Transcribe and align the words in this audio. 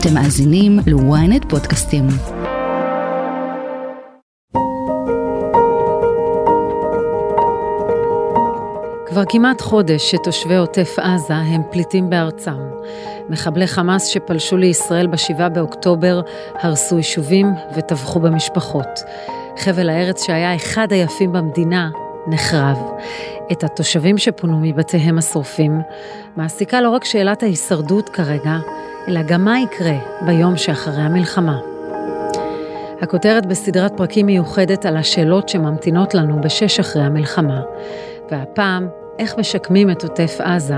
אתם 0.00 0.14
מאזינים 0.14 0.78
ל-ynet 0.86 1.48
פודקאסטים. 1.48 2.06
כבר 9.06 9.22
כמעט 9.28 9.60
חודש 9.60 10.10
שתושבי 10.10 10.56
עוטף 10.56 10.96
עזה 10.98 11.34
הם 11.34 11.62
פליטים 11.70 12.10
בארצם. 12.10 12.56
מחבלי 13.28 13.66
חמאס 13.66 14.06
שפלשו 14.06 14.56
לישראל 14.56 15.06
ב-7 15.06 15.48
באוקטובר 15.48 16.20
הרסו 16.54 16.96
יישובים 16.96 17.46
וטבחו 17.76 18.20
במשפחות. 18.20 19.00
חבל 19.58 19.88
הארץ 19.88 20.26
שהיה 20.26 20.56
אחד 20.56 20.92
היפים 20.92 21.32
במדינה 21.32 21.90
נחרב. 22.26 22.78
את 23.52 23.64
התושבים 23.64 24.18
שפונו 24.18 24.58
מבתיהם 24.62 25.18
השרופים 25.18 25.80
מעסיקה 26.36 26.80
לא 26.80 26.90
רק 26.90 27.04
שאלת 27.04 27.42
ההישרדות 27.42 28.08
כרגע, 28.08 28.58
אלא 29.08 29.22
גם 29.22 29.44
מה 29.44 29.60
יקרה 29.60 29.96
ביום 30.26 30.56
שאחרי 30.56 31.02
המלחמה. 31.02 31.58
הכותרת 33.00 33.46
בסדרת 33.46 33.96
פרקים 33.96 34.26
מיוחדת 34.26 34.86
על 34.86 34.96
השאלות 34.96 35.48
שממתינות 35.48 36.14
לנו 36.14 36.40
בשש 36.40 36.80
אחרי 36.80 37.02
המלחמה, 37.02 37.60
והפעם, 38.30 38.88
איך 39.18 39.38
משקמים 39.38 39.90
את 39.90 40.02
עוטף 40.02 40.40
עזה, 40.40 40.74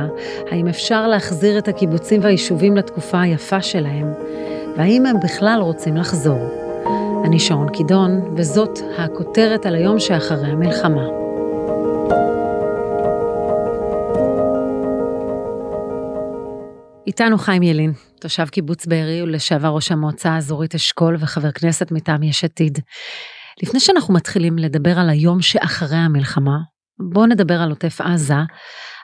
האם 0.51 0.69
אפשר 0.69 1.09
להחזיר 1.09 1.59
את 1.59 1.69
הקיבוצים 1.69 2.21
והיישובים 2.23 2.77
לתקופה 2.77 3.21
היפה 3.21 3.63
שלהם, 3.63 4.13
והאם 4.77 5.07
הם 5.07 5.17
בכלל 5.25 5.59
רוצים 5.63 5.97
לחזור. 5.97 6.41
אני 7.25 7.39
שרון 7.39 7.69
קידון, 7.69 8.21
וזאת 8.37 8.79
הכותרת 8.99 9.67
על 9.67 9.75
היום 9.75 9.99
שאחרי 9.99 10.51
המלחמה. 10.51 11.20
איתנו 17.11 17.39
חיים 17.39 17.63
ילין, 17.63 17.93
תושב 18.21 18.49
קיבוץ 18.49 18.87
בארי 18.87 19.23
ולשעבר 19.23 19.69
ראש 19.69 19.93
המועצה 19.93 20.31
האזורית 20.31 20.75
אשכול 20.75 21.17
וחבר 21.21 21.53
כנסת 21.53 21.93
מטעם 21.93 22.23
יש 22.23 22.45
עתיד. 22.45 22.79
לפני 23.63 23.81
שאנחנו 23.81 24.15
מתחילים 24.15 24.59
לדבר 24.59 24.99
על 24.99 25.11
היום 25.11 25.43
שאחרי 25.43 25.97
המלחמה, 25.97 26.59
בואו 26.99 27.27
נדבר 27.27 27.55
על 27.55 27.71
עוטף 27.71 28.01
עזה, 28.01 28.35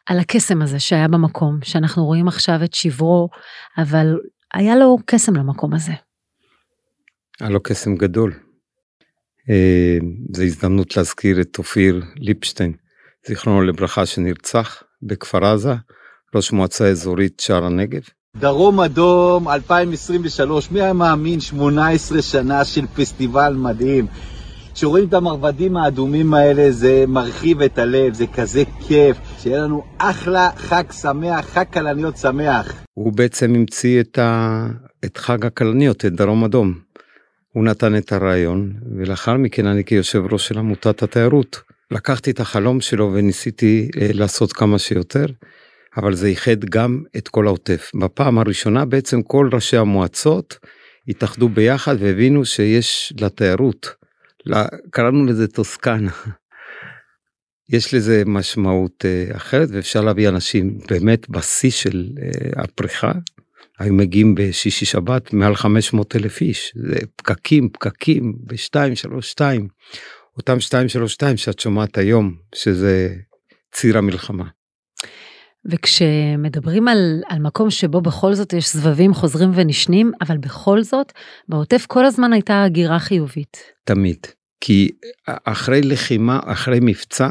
על 0.06 0.18
הקסם 0.18 0.62
הזה 0.62 0.78
שהיה 0.78 1.08
במקום, 1.08 1.58
שאנחנו 1.62 2.04
רואים 2.04 2.28
עכשיו 2.28 2.64
את 2.64 2.74
שברו, 2.74 3.28
אבל 3.78 4.06
היה 4.54 4.76
לו 4.76 4.96
קסם 5.06 5.36
למקום 5.36 5.74
הזה. 5.74 5.92
היה 7.40 7.50
לו 7.50 7.62
קסם 7.62 7.96
גדול. 7.96 8.32
אה, 9.50 9.98
זו 10.34 10.42
הזדמנות 10.42 10.96
להזכיר 10.96 11.40
את 11.40 11.58
אופיר 11.58 12.02
ליפשטיין, 12.16 12.72
זיכרונו 13.26 13.62
לברכה, 13.62 14.06
שנרצח 14.06 14.82
בכפר 15.02 15.44
עזה, 15.44 15.74
ראש 16.36 16.52
מועצה 16.52 16.88
אזורית 16.88 17.40
שער 17.40 17.64
הנגב. 17.64 18.00
דרום 18.36 18.80
אדום 18.80 19.48
2023, 19.48 20.70
מי 20.70 20.80
היה 20.82 20.92
מאמין 20.92 21.40
18 21.40 22.22
שנה 22.22 22.64
של 22.64 22.86
פסטיבל 22.96 23.54
מדהים. 23.54 24.06
כשרואים 24.74 25.08
את 25.08 25.14
המרבדים 25.14 25.76
האדומים 25.76 26.34
האלה 26.34 26.70
זה 26.70 27.04
מרחיב 27.08 27.62
את 27.62 27.78
הלב, 27.78 28.14
זה 28.14 28.26
כזה 28.26 28.62
כיף, 28.86 29.16
שיהיה 29.38 29.62
לנו 29.62 29.82
אחלה 29.98 30.50
חג 30.56 30.84
שמח, 30.92 31.44
חג 31.44 31.64
כלניות 31.72 32.16
שמח. 32.16 32.72
הוא 32.94 33.12
בעצם 33.12 33.54
המציא 33.54 34.00
את, 34.00 34.18
ה... 34.18 34.66
את 35.04 35.16
חג 35.16 35.46
הכלניות, 35.46 36.04
את 36.04 36.12
דרום 36.12 36.44
אדום. 36.44 36.74
הוא 37.52 37.64
נתן 37.64 37.96
את 37.96 38.12
הרעיון, 38.12 38.72
ולאחר 38.96 39.36
מכן 39.36 39.66
אני 39.66 39.84
כיושב 39.84 40.22
ראש 40.32 40.48
של 40.48 40.58
עמותת 40.58 41.02
התיירות, 41.02 41.60
לקחתי 41.90 42.30
את 42.30 42.40
החלום 42.40 42.80
שלו 42.80 43.10
וניסיתי 43.14 43.88
אה, 44.00 44.08
לעשות 44.12 44.52
כמה 44.52 44.78
שיותר. 44.78 45.26
אבל 45.96 46.14
זה 46.14 46.26
איחד 46.26 46.64
גם 46.64 47.02
את 47.16 47.28
כל 47.28 47.46
העוטף. 47.46 47.90
בפעם 48.00 48.38
הראשונה 48.38 48.84
בעצם 48.84 49.22
כל 49.22 49.50
ראשי 49.52 49.76
המועצות 49.76 50.58
התאחדו 51.08 51.48
ביחד 51.48 51.96
והבינו 51.98 52.44
שיש 52.44 53.12
לתיירות, 53.20 53.94
קראנו 54.90 55.24
לזה 55.24 55.48
טוסקנה. 55.48 56.10
יש 57.68 57.94
לזה 57.94 58.22
משמעות 58.26 59.04
uh, 59.04 59.36
אחרת 59.36 59.68
ואפשר 59.72 60.00
להביא 60.00 60.28
אנשים 60.28 60.78
באמת 60.90 61.28
בשיא 61.28 61.70
של 61.70 62.08
uh, 62.16 62.62
הפריחה. 62.62 63.12
היו 63.78 63.94
מגיעים 63.94 64.34
בשישי 64.34 64.84
שבת 64.84 65.32
מעל 65.32 65.54
500 65.54 66.16
אלף 66.16 66.40
איש, 66.40 66.72
זה 66.76 66.96
פקקים 67.16 67.68
פקקים 67.68 68.34
ב-232, 68.44 69.40
אותם 70.36 70.52
232 70.54 71.36
שאת 71.36 71.60
שומעת 71.60 71.98
היום 71.98 72.34
שזה 72.54 73.14
ציר 73.72 73.98
המלחמה. 73.98 74.44
וכשמדברים 75.70 76.88
על, 76.88 77.22
על 77.28 77.38
מקום 77.38 77.70
שבו 77.70 78.00
בכל 78.00 78.34
זאת 78.34 78.52
יש 78.52 78.68
סבבים 78.68 79.14
חוזרים 79.14 79.50
ונשנים, 79.54 80.12
אבל 80.20 80.38
בכל 80.38 80.82
זאת, 80.82 81.12
בעוטף 81.48 81.86
כל 81.86 82.04
הזמן 82.04 82.32
הייתה 82.32 82.62
הגירה 82.62 82.98
חיובית. 82.98 83.56
תמיד. 83.84 84.26
כי 84.60 84.90
אחרי 85.44 85.80
לחימה, 85.82 86.40
אחרי 86.44 86.78
מבצע, 86.82 87.28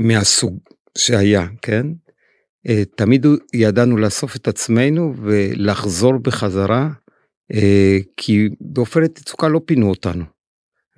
מהסוג 0.00 0.58
שהיה, 0.98 1.46
כן? 1.62 1.86
אה, 2.68 2.82
תמיד 2.96 3.26
ידענו 3.54 3.96
לאסוף 3.96 4.36
את 4.36 4.48
עצמנו 4.48 5.14
ולחזור 5.16 6.18
בחזרה, 6.18 6.88
אה, 7.54 7.98
כי 8.16 8.48
בעופרת 8.60 9.18
יצוקה 9.18 9.48
לא 9.48 9.60
פינו 9.64 9.90
אותנו, 9.90 10.24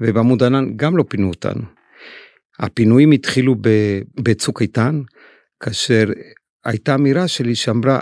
ובעמוד 0.00 0.42
ענן 0.42 0.76
גם 0.76 0.96
לא 0.96 1.04
פינו 1.08 1.28
אותנו. 1.28 1.62
הפינויים 2.58 3.10
התחילו 3.12 3.54
בצוק 4.20 4.62
איתן, 4.62 5.00
כאשר 5.60 6.04
הייתה 6.64 6.94
אמירה 6.94 7.28
שלי 7.28 7.54
שאמרה, 7.54 8.00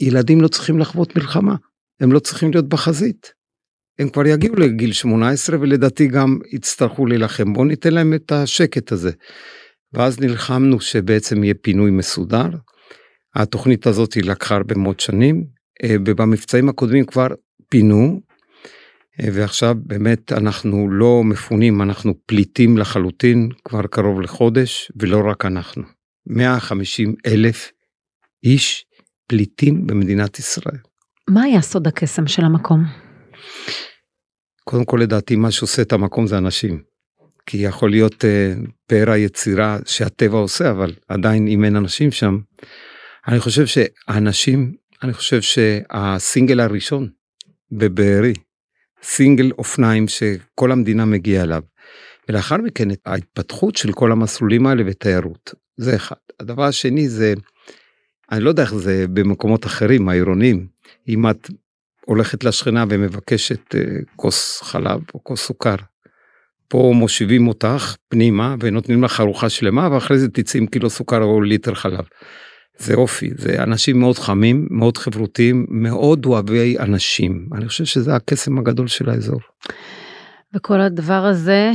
ילדים 0.00 0.40
לא 0.40 0.48
צריכים 0.48 0.78
לחוות 0.78 1.16
מלחמה, 1.16 1.54
הם 2.00 2.12
לא 2.12 2.18
צריכים 2.18 2.50
להיות 2.50 2.68
בחזית. 2.68 3.32
הם 3.98 4.08
כבר 4.08 4.26
יגיעו 4.26 4.56
לגיל 4.56 4.92
18 4.92 5.56
ולדעתי 5.60 6.06
גם 6.06 6.38
יצטרכו 6.52 7.06
להילחם, 7.06 7.52
בואו 7.52 7.64
ניתן 7.64 7.94
להם 7.94 8.14
את 8.14 8.32
השקט 8.32 8.92
הזה. 8.92 9.10
ואז 9.92 10.20
נלחמנו 10.20 10.80
שבעצם 10.80 11.44
יהיה 11.44 11.54
פינוי 11.54 11.90
מסודר. 11.90 12.48
התוכנית 13.34 13.86
הזאת 13.86 14.14
היא 14.14 14.24
לקחה 14.24 14.54
הרבה 14.54 14.74
מאוד 14.74 15.00
שנים, 15.00 15.44
אה, 15.84 15.96
ובמבצעים 16.06 16.68
הקודמים 16.68 17.04
כבר 17.04 17.26
פינו, 17.68 18.20
אה, 19.20 19.28
ועכשיו 19.32 19.74
באמת 19.78 20.32
אנחנו 20.32 20.90
לא 20.90 21.22
מפונים, 21.24 21.82
אנחנו 21.82 22.14
פליטים 22.26 22.78
לחלוטין 22.78 23.48
כבר 23.64 23.86
קרוב 23.86 24.20
לחודש, 24.20 24.92
ולא 24.96 25.22
רק 25.30 25.44
אנחנו. 25.44 25.82
150 26.26 27.14
אלף 27.26 27.72
איש 28.44 28.84
פליטים 29.28 29.86
במדינת 29.86 30.38
ישראל. 30.38 30.78
מה 31.30 31.42
היה 31.42 31.62
סוד 31.62 31.86
הקסם 31.86 32.26
של 32.26 32.44
המקום? 32.44 32.84
קודם 34.64 34.84
כל 34.84 34.98
לדעתי 35.02 35.36
מה 35.36 35.50
שעושה 35.50 35.82
את 35.82 35.92
המקום 35.92 36.26
זה 36.26 36.38
אנשים. 36.38 36.82
כי 37.46 37.56
יכול 37.56 37.90
להיות 37.90 38.24
uh, 38.24 38.70
פאר 38.86 39.10
היצירה 39.10 39.78
שהטבע 39.86 40.38
עושה 40.38 40.70
אבל 40.70 40.92
עדיין 41.08 41.48
אם 41.48 41.64
אין 41.64 41.76
אנשים 41.76 42.10
שם. 42.10 42.38
אני 43.28 43.40
חושב 43.40 43.66
שהאנשים 43.66 44.74
אני 45.02 45.12
חושב 45.12 45.40
שהסינגל 45.40 46.60
הראשון 46.60 47.08
בבארי 47.72 48.32
סינגל 49.02 49.50
אופניים 49.58 50.08
שכל 50.08 50.72
המדינה 50.72 51.04
מגיעה 51.04 51.44
אליו. 51.44 51.62
ולאחר 52.28 52.56
מכן 52.56 52.88
ההתפתחות 53.06 53.76
של 53.76 53.92
כל 53.92 54.12
המסלולים 54.12 54.66
האלה 54.66 54.84
בתיירות 54.84 55.54
זה 55.76 55.96
אחד. 55.96 56.16
הדבר 56.40 56.64
השני 56.64 57.08
זה 57.08 57.34
אני 58.32 58.40
לא 58.40 58.48
יודע 58.48 58.62
איך 58.62 58.74
זה 58.74 59.06
במקומות 59.12 59.66
אחרים 59.66 60.08
העירונים 60.08 60.66
אם 61.08 61.30
את 61.30 61.50
הולכת 62.06 62.44
לשכנה 62.44 62.84
ומבקשת 62.88 63.74
uh, 63.74 63.78
כוס 64.16 64.62
חלב 64.62 65.00
או 65.14 65.24
כוס 65.24 65.46
סוכר. 65.46 65.76
פה 66.68 66.92
מושיבים 66.94 67.48
אותך 67.48 67.96
פנימה 68.08 68.54
ונותנים 68.60 69.04
לך 69.04 69.20
ארוחה 69.20 69.48
שלמה 69.48 69.88
ואחרי 69.92 70.18
זה 70.18 70.28
תצאי 70.28 70.60
עם 70.60 70.66
קילו 70.66 70.90
סוכר 70.90 71.22
או 71.22 71.42
ליטר 71.42 71.74
חלב. 71.74 72.04
זה 72.78 72.94
אופי, 72.94 73.30
זה 73.38 73.62
אנשים 73.62 74.00
מאוד 74.00 74.18
חמים, 74.18 74.66
מאוד 74.70 74.96
חברותיים, 74.96 75.66
מאוד 75.68 76.26
אוהבי 76.26 76.78
אנשים. 76.78 77.48
אני 77.54 77.68
חושב 77.68 77.84
שזה 77.84 78.14
הקסם 78.14 78.58
הגדול 78.58 78.88
של 78.88 79.10
האזור. 79.10 79.40
וכל 80.54 80.80
הדבר 80.80 81.24
הזה 81.24 81.70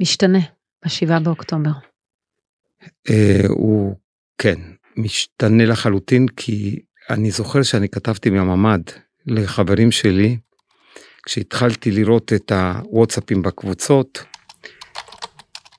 משתנה 0.00 0.38
בשבעה 0.84 1.20
באוקטובר. 1.20 1.70
אה, 3.10 3.42
הוא 3.48 3.96
כן, 4.38 4.60
משתנה 4.98 5.64
לחלוטין 5.64 6.28
כי 6.28 6.78
אני 7.10 7.30
זוכר 7.30 7.62
שאני 7.62 7.88
כתבתי 7.88 8.30
מהממ"ד 8.30 8.82
לחברים 9.26 9.90
שלי, 9.90 10.38
כשהתחלתי 11.26 11.90
לראות 11.90 12.32
את 12.32 12.52
הוואטסאפים 12.52 13.42
בקבוצות, 13.42 14.24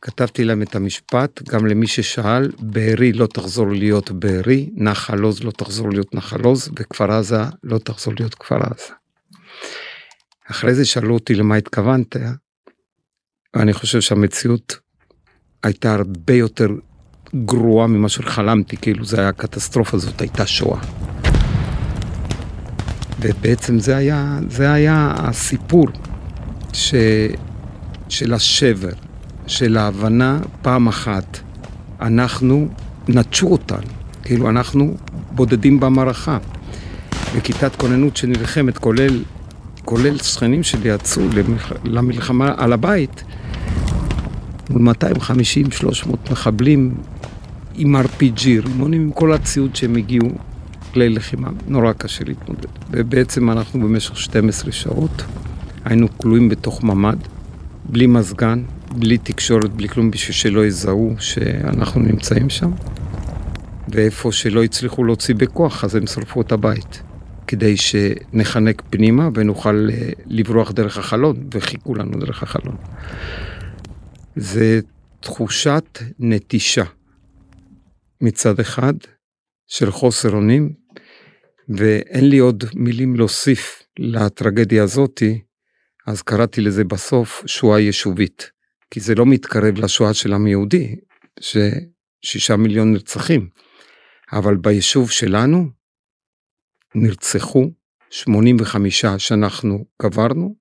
כתבתי 0.02 0.44
להם 0.44 0.62
את 0.62 0.76
המשפט, 0.76 1.50
גם 1.50 1.66
למי 1.66 1.88
ששאל, 1.88 2.52
בארי 2.60 3.14
לא 3.14 3.28
תחזור 3.28 3.72
להיות 3.72 4.12
בארי, 4.12 4.70
נחל 4.74 5.22
עוז 5.22 5.44
לא 5.44 5.52
תחזור 5.52 5.90
להיות 5.90 6.16
נחל 6.16 6.42
עוז, 6.42 6.70
וכפר 6.80 7.12
עזה 7.12 7.42
לא 7.64 7.78
תחזור 7.78 8.14
להיות 8.20 8.36
כפר 8.36 8.58
עזה. 8.58 8.94
אחרי 10.52 10.76
זה 10.76 10.86
שאלו 10.86 11.14
אותי 11.14 11.36
למה 11.36 11.56
התכוונת, 11.56 12.16
ואני 13.56 13.74
חושב 13.74 14.02
שהמציאות 14.02 14.80
הייתה 15.64 15.94
הרבה 15.94 16.34
יותר 16.34 16.68
גרועה 17.36 17.88
ממה 17.88 18.10
שחלמתי, 18.10 18.78
כאילו 18.78 19.06
זה 19.06 19.20
היה 19.20 19.32
קטסטרופה, 19.32 19.98
זאת 19.98 20.22
הייתה 20.22 20.46
שואה. 20.46 20.80
ובעצם 23.22 23.80
זה 23.80 23.98
היה, 23.98 24.40
זה 24.50 24.72
היה 24.72 25.14
הסיפור 25.18 25.88
ש, 26.74 26.94
של 28.10 28.34
השבר, 28.34 28.90
של 29.48 29.78
ההבנה 29.78 30.40
פעם 30.62 30.88
אחת, 30.88 31.40
אנחנו 32.02 32.68
נטשו 33.08 33.48
אותנו, 33.48 33.88
כאילו 34.24 34.50
אנחנו 34.50 34.96
בודדים 35.32 35.80
במערכה. 35.80 36.38
בכיתת 37.36 37.76
כוננות 37.76 38.18
שנלחמת, 38.18 38.78
כולל, 38.78 39.24
כולל 39.86 40.18
שכנים 40.18 40.64
שלי 40.64 40.90
יצאו 40.90 41.24
למלחמה 41.84 42.54
על 42.58 42.74
הבית, 42.74 43.24
מול 44.70 44.94
250-300 44.96 46.32
מחבלים 46.32 46.96
עם 47.82 47.96
RPG, 47.96 48.46
רימונים, 48.46 49.02
עם 49.02 49.12
כל 49.12 49.34
הציוד 49.34 49.76
שהם 49.76 49.96
הגיעו, 49.96 50.30
כלי 50.94 51.10
לחימה, 51.10 51.50
נורא 51.68 51.94
קשה 51.94 52.24
להתמודד. 52.28 52.68
ובעצם 52.92 53.52
אנחנו 53.52 53.80
במשך 53.80 54.18
12 54.18 54.72
שעות 54.72 55.24
היינו 55.86 56.08
כלואים 56.18 56.50
בתוך 56.50 56.84
ממ"ד, 56.84 57.18
בלי 57.86 58.08
מזגן, 58.08 58.64
בלי 58.92 59.18
תקשורת, 59.18 59.74
בלי 59.74 59.90
כלום, 59.90 60.12
בשביל 60.12 60.34
שלא 60.34 60.66
יזהו 60.66 61.16
שאנחנו 61.20 62.02
נמצאים 62.02 62.50
שם. 62.50 62.72
ואיפה 63.88 64.32
שלא 64.32 64.64
הצליחו 64.64 65.04
להוציא 65.04 65.36
בכוח, 65.36 65.84
אז 65.84 65.96
הם 65.96 66.08
שרפו 66.08 66.42
את 66.42 66.52
הבית. 66.52 67.02
כדי 67.48 67.78
שנחנק 67.78 68.82
פנימה 68.90 69.30
ונוכל 69.34 69.88
אה, 69.92 70.10
לברוח 70.26 70.72
דרך 70.72 70.98
החלון, 70.98 71.36
וחיכו 71.54 71.96
לנו 71.96 72.20
דרך 72.20 72.44
החלון. 72.44 72.76
זה 74.36 74.80
תחושת 75.20 76.00
נטישה 76.20 76.84
מצד 78.22 78.60
אחד, 78.60 78.94
של 79.68 79.92
חוסר 79.92 80.30
אונים, 80.30 80.74
ואין 81.70 82.30
לי 82.30 82.38
עוד 82.38 82.64
מילים 82.76 83.16
להוסיף 83.16 83.84
לטרגדיה 84.00 84.84
הזאתי, 84.84 85.42
אז 86.08 86.22
קראתי 86.22 86.62
לזה 86.62 86.84
בסוף 86.84 87.44
שואה 87.46 87.80
יישובית, 87.80 88.52
כי 88.92 89.00
זה 89.00 89.16
לא 89.16 89.26
מתקרב 89.26 89.78
לשואה 89.78 90.14
של 90.14 90.34
עם 90.34 90.48
יהודי, 90.48 90.96
ששישה 91.40 92.56
מיליון 92.56 92.94
נרצחים, 92.94 93.50
אבל 94.32 94.58
ביישוב 94.58 95.12
שלנו 95.12 95.70
נרצחו 96.96 97.72
85 98.10 99.06
שאנחנו 99.18 99.86
קברנו, 100.02 100.56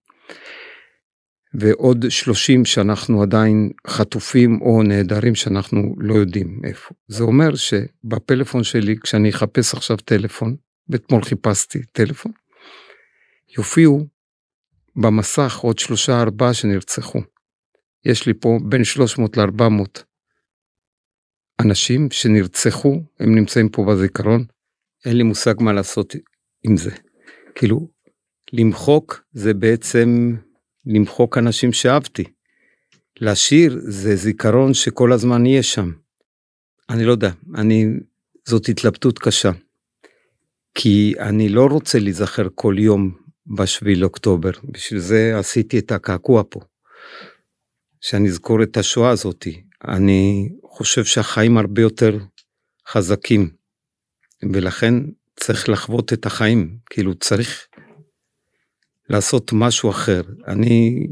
ועוד 1.55 2.05
30 2.09 2.65
שאנחנו 2.65 3.23
עדיין 3.23 3.71
חטופים 3.87 4.61
או 4.63 4.83
נעדרים 4.83 5.35
שאנחנו 5.35 5.95
לא 5.99 6.15
יודעים 6.15 6.61
איפה. 6.65 6.95
זה 7.09 7.25
אומר 7.25 7.55
שבפלאפון 7.55 8.65
שלי, 8.65 8.97
כשאני 9.03 9.31
אחפש 9.31 9.75
עכשיו 9.75 9.97
טלפון, 9.97 10.57
ואתמול 10.89 11.23
חיפשתי 11.23 11.79
טלפון, 11.93 12.33
יופיעו 13.59 14.07
במסך 14.97 15.59
עוד 15.63 15.79
שלושה 15.79 16.21
ארבעה 16.23 16.55
שנרצחו. 16.55 17.19
יש 18.05 18.27
לי 18.27 18.35
פה 18.35 18.59
בין 18.69 18.85
300 18.85 19.37
ל-400 19.37 20.03
אנשים 21.61 22.11
שנרצחו, 22.11 23.03
הם 23.21 23.35
נמצאים 23.35 23.69
פה 23.69 23.85
בזיכרון, 23.85 24.45
אין 25.05 25.17
לי 25.17 25.23
מושג 25.23 25.55
מה 25.61 25.73
לעשות 25.73 26.15
עם 26.63 26.77
זה. 26.77 26.91
כאילו, 27.55 27.89
למחוק 28.53 29.23
זה 29.33 29.55
בעצם 29.55 30.37
למחוק 30.89 31.39
אנשים 31.39 31.73
שאהבתי. 31.73 32.25
לשיר 33.21 33.79
זה 33.83 34.17
זיכרון 34.17 34.75
שכל 34.75 35.13
הזמן 35.13 35.47
יהיה 35.47 35.63
שם. 35.63 35.93
אני 36.91 37.05
לא 37.05 37.13
יודע, 37.13 37.31
אני, 37.55 37.87
זאת 38.45 38.69
התלבטות 38.69 39.19
קשה. 39.19 39.51
כי 40.75 41.15
אני 41.19 41.49
לא 41.49 41.67
רוצה 41.67 41.99
להיזכר 41.99 42.47
כל 42.55 42.75
יום 42.79 43.19
בשביעי 43.57 43.95
לאוקטובר, 43.95 44.51
בשביל 44.65 45.01
זה 45.01 45.39
עשיתי 45.39 45.79
את 45.79 45.93
הקעקוע 45.93 46.43
פה. 46.51 46.61
שאני 48.01 48.29
אזכור 48.29 48.63
את 48.63 48.77
השואה 48.77 49.11
הזאתי. 49.11 49.63
אני 49.89 50.49
חושב 50.65 51.05
שהחיים 51.05 51.59
הרבה 51.59 51.83
יותר 51.83 52.19
חזקים, 52.89 53.51
ולכן 54.53 54.95
צריך 55.37 55.69
לחוות 55.69 56.13
את 56.13 56.27
החיים, 56.27 56.79
כאילו 56.91 57.15
צריך 57.15 57.68
לעשות 59.11 59.51
משהו 59.53 59.91
אחר. 59.91 60.23
אני, 60.47 61.07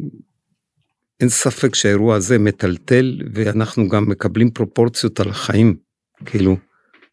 אין 1.21 1.29
ספק 1.29 1.75
שהאירוע 1.75 2.17
הזה 2.17 2.39
מטלטל 2.39 3.21
ואנחנו 3.35 3.89
גם 3.89 4.09
מקבלים 4.09 4.51
פרופורציות 4.51 5.21
על 5.21 5.29
החיים, 5.29 5.77
כאילו, 6.25 6.57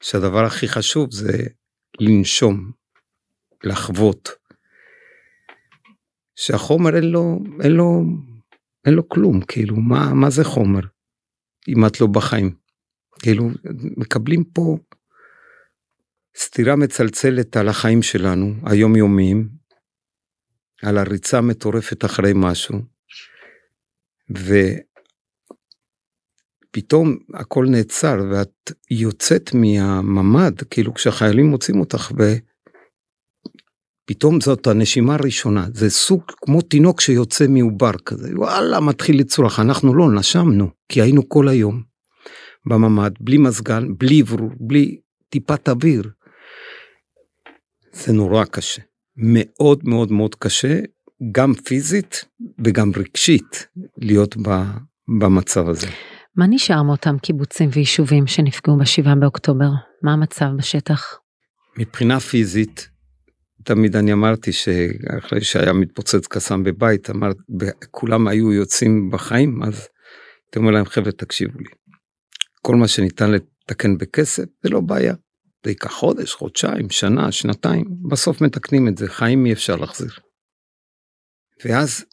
שהדבר 0.02 0.46
הכי 0.46 0.68
חשוב 0.68 1.12
זה 1.12 1.38
לנשום, 2.00 2.72
לחוות. 3.64 4.30
שהחומר 6.36 6.96
אין 6.96 7.12
לו, 7.12 7.40
אין 7.62 7.72
לו, 7.72 8.04
אין 8.86 8.94
לו 8.94 9.10
כלום, 9.10 9.42
כאילו, 9.42 9.76
מה, 9.76 10.14
מה 10.14 10.30
זה 10.30 10.44
חומר 10.44 10.82
אם 11.68 11.86
את 11.86 12.02
לא 12.02 12.08
בחיים? 12.08 12.56
כאילו, 13.20 13.50
מקבלים 13.98 14.44
פה 14.44 14.78
סתירה 16.38 16.76
מצלצלת 16.76 17.58
על 17.58 17.70
החיים 17.70 18.02
שלנו, 18.02 18.54
היומיומיים, 18.66 19.50
על 20.82 20.98
הריצה 20.98 21.42
מטורפת 21.42 22.06
אחרי 22.06 22.32
משהו, 22.36 22.80
ופתאום 26.70 27.18
הכל 27.34 27.66
נעצר 27.70 28.18
ואת 28.32 28.72
יוצאת 28.92 29.50
מהממ"ד, 29.54 30.62
כאילו 30.70 30.94
כשהחיילים 30.94 31.46
מוצאים 31.46 31.80
אותך 31.80 32.12
ופתאום 34.06 34.42
זאת 34.42 34.68
הנשימה 34.68 35.16
הראשונה, 35.16 35.68
זה 35.74 35.90
סוג 35.90 36.24
כמו 36.28 36.62
תינוק 36.62 37.02
שיוצא 37.02 37.48
מעובר 37.48 37.92
כזה, 38.06 38.30
וואלה 38.36 38.80
מתחיל 38.80 39.20
לצרוח, 39.20 39.60
אנחנו 39.60 39.96
לא 39.96 40.12
נשמנו, 40.20 40.70
כי 40.90 41.02
היינו 41.02 41.30
כל 41.30 41.48
היום 41.48 41.84
בממ"ד, 42.66 43.12
בלי 43.20 43.38
מזגן, 43.38 43.88
בלי 43.98 44.22
אוורור, 44.22 44.52
בלי 44.60 45.00
טיפת 45.30 45.70
אוויר. 45.70 46.10
זה 47.94 48.14
נורא 48.14 48.46
קשה. 48.46 48.82
מאוד 49.18 49.80
מאוד 49.84 50.12
מאוד 50.12 50.36
קשה, 50.36 50.80
גם 51.32 51.54
פיזית 51.54 52.26
וגם 52.66 52.92
רגשית, 52.96 53.68
להיות 53.98 54.36
במצב 55.20 55.70
הזה. 55.70 55.88
מה 56.36 56.46
נשאר 56.50 56.84
מאותם 56.84 57.18
קיבוצים 57.22 57.70
ויישובים 57.74 58.28
שנפגעו 58.28 58.78
ב-7 58.78 59.16
באוקטובר? 59.20 59.70
מה 60.02 60.14
המצב 60.14 60.46
בשטח? 60.58 61.20
מבחינה 61.78 62.20
פיזית, 62.20 62.90
תמיד 63.64 63.96
אני 63.96 64.14
אמרתי 64.14 64.52
שאחרי 64.52 65.42
שהיה 65.42 65.74
מתפוצץ 65.74 66.28
קסאם 66.28 66.64
בבית, 66.64 67.10
אמרת, 67.10 67.38
כולם 67.92 68.28
היו 68.28 68.54
יוצאים 68.54 69.10
בחיים, 69.12 69.64
אז 69.64 69.74
הייתי 69.74 70.60
אומר 70.60 70.72
להם, 70.72 70.86
חבר'ה, 70.86 71.12
תקשיבו 71.12 71.60
לי. 71.60 71.70
כל 72.62 72.76
מה 72.76 72.88
שניתן 72.88 73.32
לתקן 73.32 73.98
בכסף, 73.98 74.44
זה 74.64 74.70
לא 74.70 74.80
בעיה. 74.80 75.14
זה 75.64 75.72
ייקח 75.72 75.92
חודש, 75.92 76.34
חודשיים, 76.34 76.90
שנה, 76.90 77.32
שנתיים, 77.32 77.86
בסוף 78.10 78.42
מתקנים 78.42 78.88
את 78.88 78.98
זה, 78.98 79.08
חיים 79.08 79.46
אי 79.46 79.54
אפשר 79.54 79.76
להחזיר. 79.76 80.12
ואז 81.66 82.06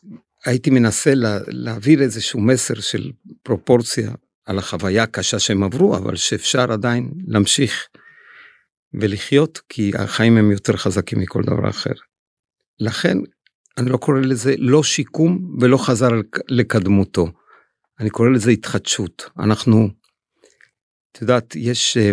הייתי 0.44 0.70
מנסה 0.70 1.14
לה, 1.14 1.38
להעביר 1.48 2.02
איזשהו 2.02 2.40
מסר 2.40 2.74
של 2.74 3.10
פרופורציה 3.42 4.10
על 4.44 4.58
החוויה 4.58 5.02
הקשה 5.02 5.38
שהם 5.38 5.62
עברו, 5.62 5.96
אבל 5.96 6.16
שאפשר 6.16 6.72
עדיין 6.72 7.10
להמשיך 7.26 7.88
ולחיות, 8.94 9.60
כי 9.68 9.92
החיים 9.98 10.36
הם 10.36 10.50
יותר 10.50 10.76
חזקים 10.76 11.18
מכל 11.18 11.42
דבר 11.42 11.70
אחר. 11.70 11.92
לכן, 12.80 13.18
אני 13.78 13.90
לא 13.90 13.96
קורא 13.96 14.20
לזה 14.20 14.54
לא 14.58 14.82
שיקום 14.82 15.56
ולא 15.60 15.76
חזר 15.76 16.08
לקדמותו. 16.48 17.28
אני 18.00 18.10
קורא 18.10 18.28
לזה 18.28 18.50
התחדשות. 18.50 19.30
אנחנו, 19.38 19.88
את 21.12 21.20
יודעת, 21.20 21.56
יש 21.56 21.96
אה, 21.96 22.12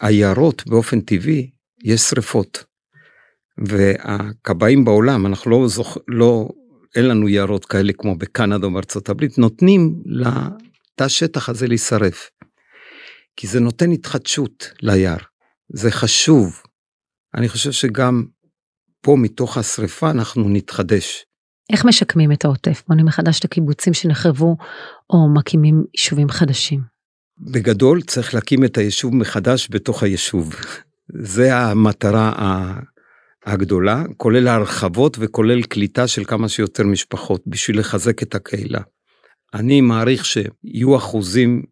עיירות 0.00 0.66
באופן 0.66 1.00
טבעי, 1.00 1.50
יש 1.84 2.00
שריפות. 2.00 2.64
והכבאים 3.66 4.84
בעולם, 4.84 5.26
אנחנו 5.26 5.50
לא, 5.50 5.68
זוכ... 5.68 5.96
לא, 6.08 6.48
אין 6.94 7.08
לנו 7.08 7.28
יערות 7.28 7.64
כאלה 7.64 7.92
כמו 7.92 8.18
בקנדה 8.18 8.66
או 8.66 8.72
בארצות 8.72 9.08
הברית, 9.08 9.38
נותנים 9.38 10.02
לתא 10.06 11.08
שטח 11.08 11.48
הזה 11.48 11.66
להישרף. 11.66 12.30
כי 13.36 13.46
זה 13.46 13.60
נותן 13.60 13.92
התחדשות 13.92 14.70
ליער, 14.82 15.18
זה 15.68 15.90
חשוב. 15.90 16.62
אני 17.34 17.48
חושב 17.48 17.72
שגם 17.72 18.24
פה 19.00 19.16
מתוך 19.18 19.58
השריפה 19.58 20.10
אנחנו 20.10 20.48
נתחדש. 20.48 21.24
איך 21.72 21.84
משקמים 21.84 22.32
את 22.32 22.44
העוטף? 22.44 22.82
בונים 22.88 23.06
מחדש 23.06 23.40
את 23.40 23.44
הקיבוצים 23.44 23.94
שנחרבו 23.94 24.56
או 25.10 25.34
מקימים 25.34 25.84
יישובים 25.94 26.28
חדשים? 26.28 26.93
בגדול 27.38 28.02
צריך 28.02 28.34
להקים 28.34 28.64
את 28.64 28.78
היישוב 28.78 29.14
מחדש 29.14 29.68
בתוך 29.70 30.02
היישוב. 30.02 30.54
זה 31.08 31.56
המטרה 31.56 32.32
הגדולה, 33.46 34.04
כולל 34.16 34.48
הרחבות 34.48 35.16
וכולל 35.20 35.62
קליטה 35.62 36.06
של 36.06 36.24
כמה 36.24 36.48
שיותר 36.48 36.84
משפחות 36.84 37.42
בשביל 37.46 37.78
לחזק 37.78 38.22
את 38.22 38.34
הקהילה. 38.34 38.80
אני 39.54 39.80
מעריך 39.80 40.24
שיהיו 40.24 40.96
אחוזים, 40.96 41.62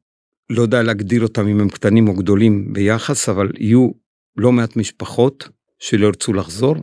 לא 0.50 0.62
יודע 0.62 0.82
להגדיר 0.82 1.22
אותם 1.22 1.46
אם 1.48 1.60
הם 1.60 1.68
קטנים 1.68 2.08
או 2.08 2.14
גדולים 2.14 2.72
ביחס, 2.72 3.28
אבל 3.28 3.48
יהיו 3.58 3.90
לא 4.36 4.52
מעט 4.52 4.76
משפחות 4.76 5.48
שלא 5.78 6.06
ירצו 6.06 6.32
לחזור, 6.32 6.76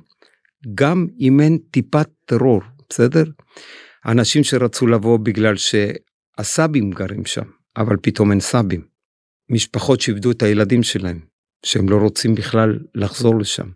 גם 0.76 1.08
אם 1.20 1.40
אין 1.40 1.58
טיפת 1.72 2.10
טרור, 2.26 2.62
בסדר? 2.90 3.24
אנשים 4.06 4.44
שרצו 4.44 4.88
לבוא 4.88 5.18
בגלל 5.18 5.56
שהסבים 5.56 6.92
גרים 6.92 7.26
שם, 7.26 7.46
אבל 7.78 7.98
פתאום 8.02 8.32
אין 8.32 8.40
סבים. 8.40 8.88
משפחות 9.50 10.02
שאיבדו 10.02 10.32
את 10.32 10.44
הילדים 10.44 10.84
שלהם, 10.84 11.20
שהם 11.66 11.90
לא 11.90 11.98
רוצים 11.98 12.36
בכלל 12.36 12.80
לחזור 12.96 13.40
לשם. 13.40 13.70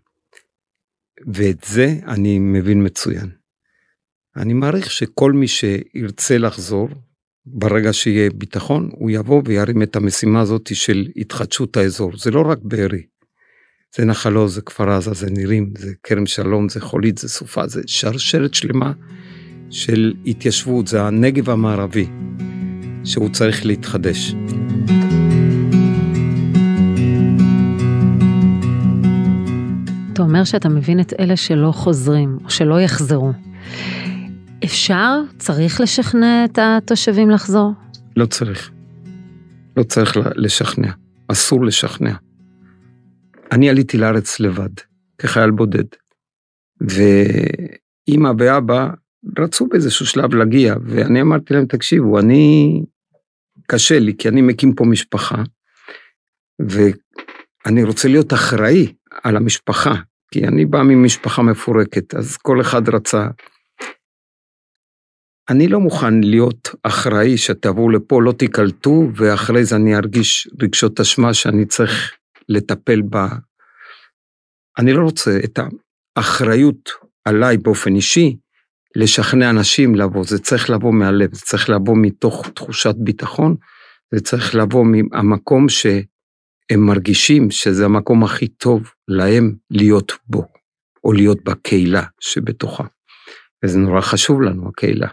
ואת 1.26 1.64
זה 1.64 1.94
אני 2.06 2.38
מבין 2.38 2.84
מצוין. 2.84 3.30
אני 4.36 4.52
מעריך 4.52 4.90
שכל 4.90 5.32
מי 5.32 5.48
שירצה 5.48 6.38
לחזור, 6.38 6.88
ברגע 7.46 7.92
שיהיה 7.92 8.30
ביטחון, 8.30 8.90
הוא 8.92 9.10
יבוא 9.10 9.42
וירים 9.44 9.82
את 9.82 9.96
המשימה 9.96 10.40
הזאת 10.40 10.70
של 10.74 11.08
התחדשות 11.16 11.76
האזור. 11.76 12.16
זה 12.16 12.30
לא 12.30 12.40
רק 12.40 12.58
בארי, 12.62 13.02
זה 13.96 14.04
נחלו, 14.04 14.48
זה 14.48 14.62
כפר 14.62 14.90
עזה, 14.90 15.14
זה 15.14 15.30
נירים, 15.30 15.72
זה 15.78 15.92
כרם 16.02 16.26
שלום, 16.26 16.68
זה 16.68 16.80
חולית, 16.80 17.18
זה 17.18 17.28
סופה, 17.28 17.66
זה 17.66 17.82
שרשרת 17.86 18.54
שלמה 18.54 18.92
של 19.70 20.14
התיישבות, 20.26 20.86
זה 20.86 21.02
הנגב 21.02 21.50
המערבי, 21.50 22.06
שהוא 23.04 23.28
צריך 23.28 23.66
להתחדש. 23.66 24.34
אתה 30.12 30.22
אומר 30.22 30.44
שאתה 30.44 30.68
מבין 30.68 31.00
את 31.00 31.12
אלה 31.20 31.36
שלא 31.36 31.72
חוזרים, 31.72 32.38
או 32.44 32.50
שלא 32.50 32.80
יחזרו. 32.80 33.32
אפשר, 34.64 35.20
צריך 35.38 35.80
לשכנע 35.80 36.44
את 36.44 36.58
התושבים 36.62 37.30
לחזור? 37.30 37.72
לא 38.16 38.26
צריך. 38.26 38.70
לא 39.76 39.82
צריך 39.82 40.16
לשכנע. 40.36 40.90
אסור 41.28 41.64
לשכנע. 41.64 42.14
אני 43.52 43.70
עליתי 43.70 43.98
לארץ 43.98 44.40
לבד, 44.40 44.68
כחייל 45.18 45.50
בודד. 45.50 45.84
ואימא 46.80 48.32
ואבא 48.38 48.88
רצו 49.38 49.66
באיזשהו 49.66 50.06
שלב 50.06 50.34
להגיע, 50.34 50.74
ואני 50.84 51.22
אמרתי 51.22 51.54
להם, 51.54 51.66
תקשיבו, 51.66 52.18
אני... 52.18 52.82
קשה 53.66 53.98
לי, 53.98 54.16
כי 54.18 54.28
אני 54.28 54.42
מקים 54.42 54.74
פה 54.74 54.84
משפחה, 54.84 55.42
ואני 56.58 57.84
רוצה 57.84 58.08
להיות 58.08 58.32
אחראי 58.32 58.94
על 59.22 59.36
המשפחה, 59.36 59.94
כי 60.30 60.46
אני 60.46 60.66
בא 60.66 60.78
ממשפחה 60.82 61.42
מפורקת, 61.42 62.14
אז 62.14 62.36
כל 62.36 62.60
אחד 62.60 62.88
רצה. 62.88 63.28
אני 65.50 65.68
לא 65.68 65.80
מוכן 65.80 66.20
להיות 66.20 66.68
אחראי 66.82 67.36
שתבואו 67.36 67.90
לפה, 67.90 68.22
לא 68.22 68.32
תיקלטו, 68.32 69.08
ואחרי 69.16 69.64
זה 69.64 69.76
אני 69.76 69.96
ארגיש 69.96 70.48
רגשות 70.62 71.00
אשמה 71.00 71.34
שאני 71.34 71.66
צריך 71.66 72.12
לטפל 72.48 73.02
בה. 73.02 73.28
אני 74.78 74.92
לא 74.92 75.02
רוצה 75.02 75.38
את 75.44 75.58
האחריות 76.16 76.90
עליי 77.24 77.56
באופן 77.56 77.94
אישי, 77.94 78.36
לשכנע 78.96 79.50
אנשים 79.50 79.94
לבוא, 79.94 80.24
זה 80.24 80.38
צריך 80.38 80.70
לבוא 80.70 80.94
מהלב, 80.94 81.34
זה 81.34 81.40
צריך 81.40 81.70
לבוא 81.70 81.96
מתוך 82.00 82.48
תחושת 82.54 82.94
ביטחון, 82.98 83.56
זה 84.14 84.20
צריך 84.20 84.54
לבוא 84.54 84.84
מהמקום 84.86 85.68
שהם 85.68 86.80
מרגישים 86.80 87.50
שזה 87.50 87.84
המקום 87.84 88.24
הכי 88.24 88.48
טוב 88.48 88.90
להם 89.08 89.54
להיות 89.70 90.12
בו, 90.26 90.44
או 91.04 91.12
להיות 91.12 91.44
בקהילה 91.44 92.02
שבתוכה. 92.20 92.84
וזה 93.64 93.78
נורא 93.78 94.00
חשוב 94.00 94.42
לנו, 94.42 94.68
הקהילה. 94.68 95.08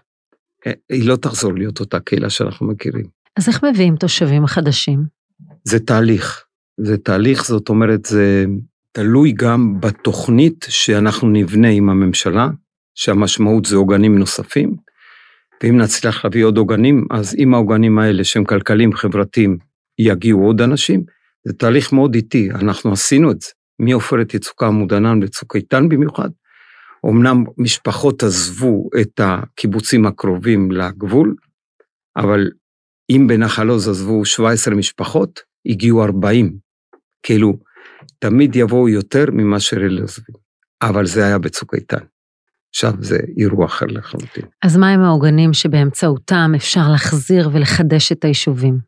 היא 0.89 1.07
לא 1.07 1.15
תחזור 1.15 1.53
להיות 1.53 1.79
אותה 1.79 1.99
קהילה 1.99 2.29
שאנחנו 2.29 2.67
מכירים. 2.67 3.05
אז 3.37 3.49
איך 3.49 3.63
מביאים 3.63 3.95
תושבים 3.95 4.47
חדשים? 4.47 5.05
זה 5.63 5.79
תהליך. 5.79 6.45
זה 6.79 6.97
תהליך, 6.97 7.45
זאת 7.45 7.69
אומרת, 7.69 8.05
זה 8.05 8.45
תלוי 8.91 9.31
גם 9.31 9.79
בתוכנית 9.79 10.65
שאנחנו 10.69 11.29
נבנה 11.29 11.69
עם 11.69 11.89
הממשלה, 11.89 12.49
שהמשמעות 13.01 13.65
זה 13.65 13.75
עוגנים 13.75 14.17
נוספים, 14.17 14.75
ואם 15.63 15.77
נצליח 15.77 16.25
להביא 16.25 16.45
עוד 16.45 16.57
עוגנים, 16.57 17.05
אז 17.11 17.35
עם 17.37 17.53
העוגנים 17.53 17.99
האלה 17.99 18.23
שהם 18.23 18.43
כלכליים 18.43 18.93
חברתיים, 18.93 19.57
יגיעו 19.99 20.45
עוד 20.45 20.61
אנשים. 20.61 21.03
זה 21.47 21.53
תהליך 21.53 21.93
מאוד 21.93 22.15
איטי, 22.15 22.51
אנחנו 22.51 22.91
עשינו 22.91 23.31
את 23.31 23.41
זה, 23.41 23.49
מעופרת 23.79 24.33
יצוקה 24.33 24.67
עמוד 24.67 24.93
ענן 24.93 25.23
וצוק 25.23 25.55
איתן 25.55 25.89
במיוחד. 25.89 26.29
אמנם 27.05 27.43
משפחות 27.57 28.23
עזבו 28.23 28.89
את 29.01 29.19
הקיבוצים 29.23 30.05
הקרובים 30.05 30.71
לגבול, 30.71 31.35
אבל 32.15 32.51
אם 33.09 33.25
בנחל 33.27 33.67
עוז 33.67 33.87
עזבו 33.87 34.25
17 34.25 34.75
משפחות, 34.75 35.39
הגיעו 35.65 36.03
40. 36.03 36.57
כאילו, 37.23 37.57
תמיד 38.19 38.55
יבואו 38.55 38.89
יותר 38.89 39.25
ממה 39.31 39.59
שאלה 39.59 40.03
עזבו. 40.03 40.33
אבל 40.81 41.05
זה 41.05 41.25
היה 41.25 41.37
בצוק 41.37 41.75
איתן. 41.75 42.10
עכשיו 42.73 42.93
זה 42.99 43.17
אירוע 43.37 43.65
אחר 43.65 43.85
לחלוטין. 43.85 44.43
אז 44.61 44.77
מה 44.77 44.89
הם 44.89 45.01
העוגנים 45.01 45.53
שבאמצעותם 45.53 46.51
אפשר 46.55 46.81
להחזיר 46.91 47.49
ולחדש 47.53 48.11
את 48.11 48.25
היישובים? 48.25 48.79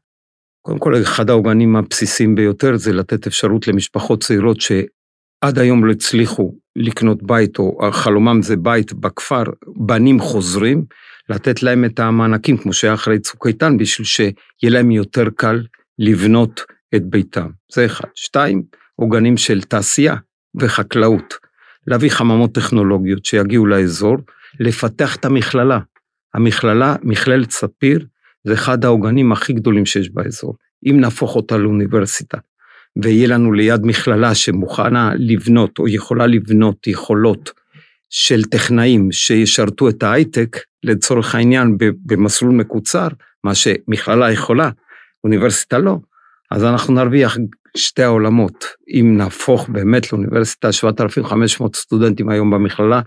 קודם 0.62 0.80
כל, 0.80 1.02
אחד 1.02 1.30
העוגנים 1.30 1.76
הבסיסיים 1.76 2.36
ביותר 2.36 2.78
זה 2.78 2.94
לתת 2.94 3.28
אפשרות 3.28 3.68
למשפחות 3.68 4.24
צעירות 4.24 4.62
שעד 4.62 5.60
היום 5.60 5.86
לא 5.86 5.92
הצליחו 5.92 6.56
לקנות 6.76 7.24
בית, 7.24 7.60
או 7.60 7.78
חלומם 7.92 8.42
זה 8.42 8.56
בית 8.56 8.94
בכפר, 8.94 9.44
בנים 9.76 10.20
חוזרים, 10.20 10.86
לתת 11.30 11.64
להם 11.64 11.86
את 11.86 12.00
המענקים, 12.00 12.58
כמו 12.58 12.74
שהיה 12.74 12.94
אחרי 12.94 13.20
צוק 13.20 13.48
איתן, 13.48 13.78
בשביל 13.78 14.06
שיהיה 14.06 14.34
להם 14.64 14.92
יותר 14.92 15.30
קל 15.36 15.62
לבנות 16.00 16.62
את 16.96 17.04
ביתם. 17.06 17.50
זה 17.74 17.86
אחד. 17.86 18.08
שתיים, 18.16 18.64
עוגנים 18.96 19.38
של 19.38 19.62
תעשייה 19.62 20.16
וחקלאות. 20.56 21.34
להביא 21.88 22.10
חממות 22.10 22.56
טכנולוגיות 22.56 23.26
שיגיעו 23.26 23.66
לאזור, 23.66 24.18
לפתח 24.60 25.16
את 25.16 25.26
המכללה. 25.26 25.80
המכללה, 26.34 26.96
מכללת 27.04 27.52
ספיר, 27.52 28.06
זה 28.44 28.54
אחד 28.54 28.86
העוגנים 28.86 29.32
הכי 29.32 29.54
גדולים 29.54 29.86
שיש 29.86 30.10
באזור. 30.10 30.56
אם 30.86 31.00
נהפוך 31.00 31.36
אותה 31.36 31.58
לאוניברסיטה, 31.58 32.38
ויהיה 33.04 33.28
לנו 33.28 33.54
ליד 33.54 33.82
מכללה 33.84 34.36
שמוכנה 34.36 35.12
לבנות, 35.16 35.80
או 35.80 35.88
יכולה 35.88 36.28
לבנות 36.28 36.88
יכולות 36.88 37.52
של 38.10 38.44
טכנאים 38.44 39.12
שישרתו 39.12 39.90
את 39.90 40.04
ההייטק, 40.04 40.58
לצורך 40.84 41.36
העניין 41.36 41.78
במסלול 42.06 42.52
מקוצר, 42.52 43.08
מה 43.44 43.56
שמכללה 43.56 44.32
יכולה, 44.32 44.70
אוניברסיטה 45.24 45.78
לא, 45.78 45.98
אז 46.52 46.64
אנחנו 46.64 46.94
נרוויח 46.94 47.38
שתי 47.78 48.04
העולמות. 48.04 48.66
אם 48.88 49.14
נהפוך 49.18 49.70
באמת 49.70 50.14
לאוניברסיטה 50.14 50.72
7,500 50.72 51.76
סטודנטים 51.76 52.30
היום 52.30 52.52
במכללה, 52.52 53.02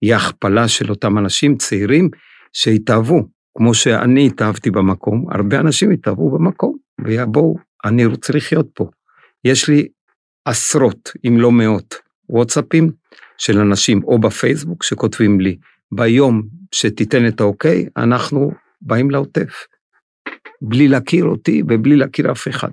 היא 0.00 0.14
הכפלה 0.14 0.68
של 0.68 0.90
אותם 0.90 1.18
אנשים 1.18 1.56
צעירים 1.56 2.08
שהתאהבו, 2.52 3.28
כמו 3.58 3.74
שאני 3.74 4.26
התאהבתי 4.26 4.70
במקום, 4.70 5.26
הרבה 5.30 5.60
אנשים 5.60 5.90
התאהבו 5.90 6.30
במקום, 6.30 6.76
ויבואו, 7.04 7.56
אני 7.84 8.06
רוצה 8.06 8.32
לחיות 8.32 8.68
פה. 8.74 8.86
יש 9.44 9.68
לי 9.68 9.88
עשרות, 10.44 11.12
אם 11.28 11.36
לא 11.38 11.52
מאות, 11.52 11.94
וואטסאפים 12.28 12.90
של 13.38 13.58
אנשים, 13.58 14.04
או 14.04 14.18
בפייסבוק, 14.18 14.82
שכותבים 14.82 15.40
לי, 15.40 15.56
ביום 15.92 16.42
שתיתן 16.72 17.28
את 17.28 17.40
האוקיי, 17.40 17.86
אנחנו 17.96 18.50
באים 18.80 19.10
לעוטף. 19.10 19.66
בלי 20.62 20.88
להכיר 20.88 21.24
אותי 21.24 21.62
ובלי 21.68 21.96
להכיר 21.96 22.32
אף 22.32 22.48
אחד. 22.48 22.72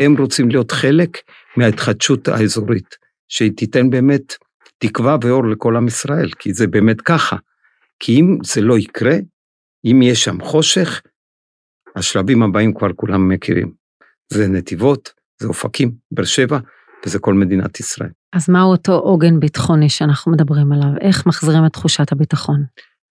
הם 0.00 0.16
רוצים 0.18 0.48
להיות 0.48 0.72
חלק 0.72 1.18
מההתחדשות 1.56 2.28
האזורית, 2.28 2.96
שהיא 3.28 3.52
תיתן 3.56 3.90
באמת 3.90 4.34
תקווה 4.78 5.16
ואור 5.22 5.48
לכל 5.48 5.76
עם 5.76 5.86
ישראל, 5.86 6.30
כי 6.38 6.54
זה 6.54 6.66
באמת 6.66 7.00
ככה. 7.00 7.36
כי 8.00 8.20
אם 8.20 8.38
זה 8.44 8.60
לא 8.60 8.78
יקרה, 8.78 9.16
אם 9.84 10.02
יש 10.02 10.24
שם 10.24 10.40
חושך, 10.42 11.02
השלבים 11.96 12.42
הבאים 12.42 12.74
כבר 12.74 12.92
כולם 12.96 13.28
מכירים. 13.28 13.72
זה 14.32 14.48
נתיבות, 14.48 15.12
זה 15.40 15.48
אופקים, 15.48 15.92
באר 16.10 16.24
שבע, 16.24 16.58
וזה 17.06 17.18
כל 17.18 17.34
מדינת 17.34 17.80
ישראל. 17.80 18.10
אז 18.32 18.50
מהו 18.50 18.70
אותו 18.70 18.92
עוגן 18.92 19.40
ביטחוני 19.40 19.88
שאנחנו 19.88 20.32
מדברים 20.32 20.72
עליו? 20.72 20.88
איך 21.00 21.26
מחזירים 21.26 21.66
את 21.66 21.72
תחושת 21.72 22.12
הביטחון? 22.12 22.64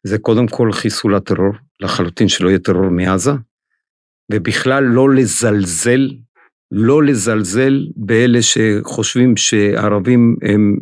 זה 0.03 0.17
קודם 0.17 0.47
כל 0.47 0.71
חיסול 0.71 1.15
הטרור, 1.15 1.53
לחלוטין 1.79 2.27
שלא 2.27 2.49
יהיה 2.49 2.59
טרור 2.59 2.89
מעזה, 2.89 3.31
ובכלל 4.31 4.83
לא 4.83 5.09
לזלזל 5.09 6.09
לא 6.71 7.03
לזלזל 7.03 7.85
באלה 7.95 8.39
שחושבים 8.41 9.37
שערבים 9.37 10.35
הם 10.41 10.77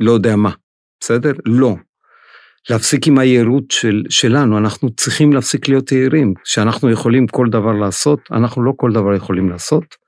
לא 0.00 0.12
יודע 0.12 0.36
מה, 0.36 0.50
בסדר? 1.00 1.32
לא. 1.46 1.76
להפסיק 2.70 3.06
עם 3.06 3.18
היהירות 3.18 3.70
של, 3.70 4.02
שלנו, 4.08 4.58
אנחנו 4.58 4.90
צריכים 4.90 5.32
להפסיק 5.32 5.68
להיות 5.68 5.92
יהירים. 5.92 6.34
שאנחנו 6.44 6.90
יכולים 6.90 7.26
כל 7.26 7.46
דבר 7.50 7.72
לעשות, 7.72 8.20
אנחנו 8.32 8.62
לא 8.62 8.72
כל 8.76 8.92
דבר 8.92 9.14
יכולים 9.14 9.48
לעשות. 9.48 10.06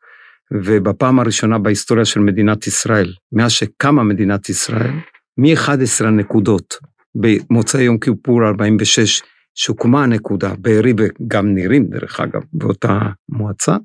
ובפעם 0.52 1.20
הראשונה 1.20 1.58
בהיסטוריה 1.58 2.04
של 2.04 2.20
מדינת 2.20 2.66
ישראל, 2.66 3.12
מאז 3.32 3.50
שקמה 3.50 4.02
מדינת 4.02 4.48
ישראל, 4.48 4.90
מ-11 5.38 6.04
נקודות 6.04 6.74
במוצאי 7.14 7.82
יום 7.82 7.98
כיפור 7.98 8.44
46, 8.44 9.22
שהוקמה 9.54 10.02
הנקודה, 10.02 10.52
בארי 10.58 10.92
וגם 10.96 11.54
נירים 11.54 11.86
דרך 11.86 12.20
אגב, 12.20 12.42
באותה 12.52 13.00
מועצה, 13.28 13.76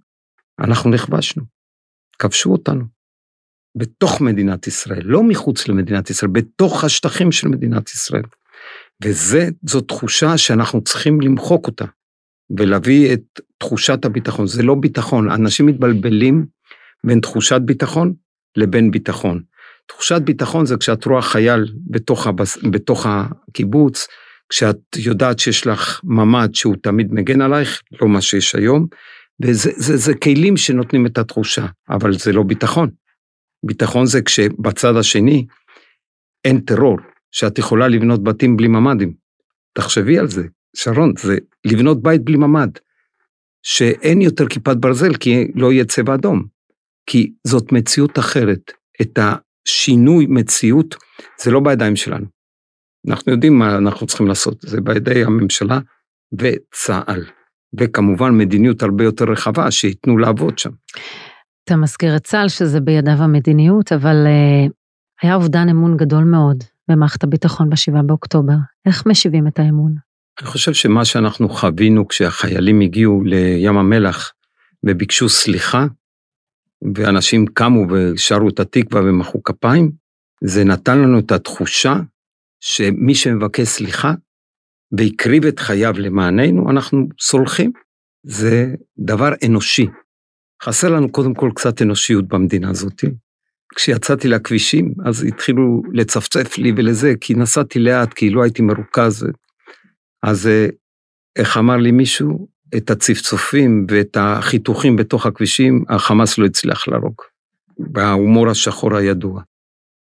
אנחנו 0.63 0.89
נכבשנו, 0.89 1.43
כבשו 2.19 2.51
אותנו. 2.51 2.83
בתוך 3.77 4.21
מדינת 4.21 4.67
ישראל, 4.67 5.01
לא 5.03 5.23
מחוץ 5.23 5.67
למדינת 5.67 6.09
ישראל, 6.09 6.31
בתוך 6.31 6.83
השטחים 6.83 7.31
של 7.31 7.47
מדינת 7.47 7.89
ישראל. 7.89 8.23
וזו 9.03 9.81
תחושה 9.81 10.37
שאנחנו 10.37 10.83
צריכים 10.83 11.21
למחוק 11.21 11.67
אותה, 11.67 11.85
ולהביא 12.57 13.13
את 13.13 13.21
תחושת 13.57 14.05
הביטחון. 14.05 14.47
זה 14.47 14.63
לא 14.63 14.75
ביטחון, 14.75 15.31
אנשים 15.31 15.65
מתבלבלים 15.65 16.45
בין 17.03 17.19
תחושת 17.19 17.61
ביטחון 17.65 18.13
לבין 18.55 18.91
ביטחון. 18.91 19.43
תחושת 19.87 20.21
ביטחון 20.21 20.65
זה 20.65 20.77
כשאת 20.77 21.05
רואה 21.05 21.21
חייל 21.21 21.73
בתוך, 21.89 22.27
הבס, 22.27 22.57
בתוך 22.71 23.05
הקיבוץ, 23.09 24.07
כשאת 24.49 24.79
יודעת 24.97 25.39
שיש 25.39 25.67
לך 25.67 26.01
ממ"ד 26.03 26.55
שהוא 26.55 26.75
תמיד 26.83 27.13
מגן 27.13 27.41
עלייך, 27.41 27.81
לא 28.01 28.07
מה 28.07 28.21
שיש 28.21 28.55
היום, 28.55 28.87
וזה 29.43 29.71
זה, 29.75 29.97
זה 29.97 30.13
כלים 30.23 30.57
שנותנים 30.57 31.05
את 31.05 31.17
התחושה, 31.17 31.65
אבל 31.89 32.13
זה 32.13 32.31
לא 32.31 32.43
ביטחון. 32.43 32.89
ביטחון 33.65 34.05
זה 34.05 34.21
כשבצד 34.21 34.95
השני 34.99 35.45
אין 36.45 36.59
טרור, 36.59 36.97
שאת 37.31 37.57
יכולה 37.57 37.87
לבנות 37.87 38.23
בתים 38.23 38.57
בלי 38.57 38.67
ממ"דים. 38.67 39.13
תחשבי 39.73 40.19
על 40.19 40.27
זה, 40.27 40.43
שרון, 40.75 41.13
זה 41.17 41.37
לבנות 41.65 42.03
בית 42.03 42.23
בלי 42.23 42.37
ממ"ד, 42.37 42.69
שאין 43.63 44.21
יותר 44.21 44.47
כיפת 44.47 44.77
ברזל 44.77 45.13
כי 45.13 45.51
לא 45.55 45.71
יהיה 45.71 45.85
צבע 45.85 46.15
אדום, 46.15 46.45
כי 47.09 47.33
זאת 47.43 47.71
מציאות 47.71 48.19
אחרת. 48.19 48.71
את 49.01 49.19
השינוי 49.19 50.25
מציאות, 50.29 50.95
זה 51.41 51.51
לא 51.51 51.59
בידיים 51.59 51.95
שלנו. 51.95 52.25
אנחנו 53.07 53.31
יודעים 53.31 53.59
מה 53.59 53.77
אנחנו 53.77 54.07
צריכים 54.07 54.27
לעשות, 54.27 54.61
זה 54.61 54.81
בידי 54.81 55.23
הממשלה 55.23 55.79
וצה"ל. 56.33 57.23
וכמובן 57.79 58.37
מדיניות 58.37 58.83
הרבה 58.83 59.03
יותר 59.03 59.25
רחבה, 59.25 59.71
שייתנו 59.71 60.17
לעבוד 60.17 60.59
שם. 60.59 60.69
אתה 61.63 61.75
מזכיר 61.75 62.15
את 62.15 62.23
צה"ל 62.23 62.47
שזה 62.47 62.79
בידיו 62.79 63.23
המדיניות, 63.23 63.91
אבל 63.91 64.15
uh, 64.25 64.71
היה 65.21 65.35
אובדן 65.35 65.69
אמון 65.69 65.97
גדול 65.97 66.23
מאוד 66.23 66.63
במערכת 66.87 67.23
הביטחון 67.23 67.69
ב-7 67.69 68.01
באוקטובר. 68.05 68.53
איך 68.85 69.07
משיבים 69.07 69.47
את 69.47 69.59
האמון? 69.59 69.95
אני 70.39 70.47
חושב 70.47 70.73
שמה 70.73 71.05
שאנחנו 71.05 71.49
חווינו 71.49 72.07
כשהחיילים 72.07 72.81
הגיעו 72.81 73.23
לים 73.23 73.77
המלח 73.77 74.33
וביקשו 74.85 75.29
סליחה, 75.29 75.85
ואנשים 76.95 77.45
קמו 77.45 77.85
ושרו 77.89 78.49
את 78.49 78.59
התקווה 78.59 79.01
ומחאו 79.01 79.43
כפיים, 79.43 79.91
זה 80.43 80.63
נתן 80.63 80.99
לנו 80.99 81.19
את 81.19 81.31
התחושה 81.31 81.95
שמי 82.59 83.15
שמבקש 83.15 83.67
סליחה 83.67 84.13
והקריב 84.97 85.45
את 85.45 85.59
חייו 85.59 85.93
למעננו, 85.97 86.69
אנחנו 86.69 87.07
סולחים. 87.21 87.71
זה 88.23 88.73
דבר 88.97 89.33
אנושי. 89.45 89.87
חסר 90.63 90.89
לנו 90.89 91.11
קודם 91.11 91.33
כל 91.33 91.51
קצת 91.55 91.81
אנושיות 91.81 92.27
במדינה 92.27 92.69
הזאת. 92.69 93.03
כשיצאתי 93.75 94.27
לכבישים, 94.27 94.93
אז 95.05 95.23
התחילו 95.23 95.81
לצפצף 95.93 96.57
לי 96.57 96.71
ולזה, 96.77 97.13
כי 97.21 97.33
נסעתי 97.33 97.79
לאט, 97.79 98.13
כי 98.13 98.29
לא 98.29 98.43
הייתי 98.43 98.61
מרוכז. 98.61 99.27
אז 100.23 100.47
אה, 100.47 100.67
איך 101.35 101.57
אמר 101.57 101.77
לי 101.77 101.91
מישהו? 101.91 102.47
את 102.77 102.89
הצפצופים 102.89 103.85
ואת 103.89 104.17
החיתוכים 104.19 104.95
בתוך 104.95 105.25
הכבישים, 105.25 105.83
החמאס 105.89 106.37
לא 106.37 106.45
הצליח 106.45 106.87
להרוג. 106.87 107.15
בהומור 107.79 108.49
השחור 108.49 108.95
הידוע. 108.95 109.41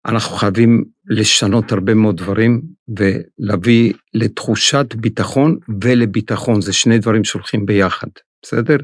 אנחנו 0.05 0.35
חייבים 0.35 0.83
לשנות 1.09 1.71
הרבה 1.71 1.93
מאוד 1.93 2.17
דברים 2.17 2.61
ולהביא 2.87 3.93
לתחושת 4.13 4.95
ביטחון 4.95 5.57
ולביטחון, 5.81 6.61
זה 6.61 6.73
שני 6.73 6.99
דברים 6.99 7.23
שהולכים 7.23 7.65
ביחד, 7.65 8.07
בסדר? 8.41 8.77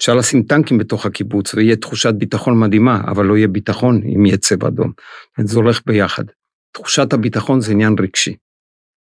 אפשר 0.00 0.14
לשים 0.14 0.42
טנקים 0.42 0.78
בתוך 0.78 1.06
הקיבוץ 1.06 1.54
ויהיה 1.54 1.76
תחושת 1.76 2.14
ביטחון 2.14 2.60
מדהימה, 2.60 3.00
אבל 3.06 3.26
לא 3.26 3.36
יהיה 3.36 3.48
ביטחון 3.48 4.00
אם 4.14 4.26
יהיה 4.26 4.36
צבע 4.36 4.68
אדום. 4.68 4.92
זה 5.40 5.56
הולך 5.58 5.80
ביחד. 5.86 6.24
תחושת 6.72 7.12
הביטחון 7.12 7.60
זה 7.60 7.72
עניין 7.72 7.94
רגשי, 8.00 8.36